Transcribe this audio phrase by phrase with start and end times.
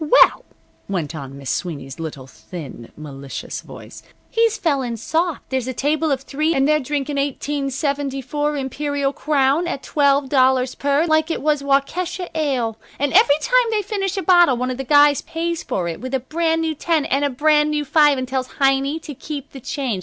[0.23, 0.43] "Well,"
[0.89, 5.51] went on Miss Sweeney's little thin, malicious voice, "he's fell in soft.
[5.51, 11.05] There's a table of three, and they're drinkin' 1874 Imperial Crown at twelve dollars per,
[11.05, 12.79] like it was Waukesha ale.
[12.97, 16.15] And every time they finish a bottle one of the guys pays for it with
[16.15, 19.59] a brand new ten and a brand new five and tells Heiny to keep the
[19.61, 19.99] change.